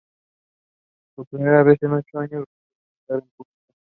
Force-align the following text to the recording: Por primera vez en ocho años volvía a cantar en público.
Por 1.13 1.27
primera 1.27 1.61
vez 1.61 1.77
en 1.83 1.91
ocho 1.93 2.17
años 2.17 2.43
volvía 2.43 2.43
a 2.43 3.07
cantar 3.07 3.23
en 3.23 3.29
público. 3.37 3.51